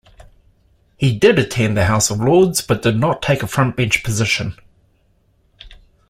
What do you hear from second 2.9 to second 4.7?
not take a front-bench position.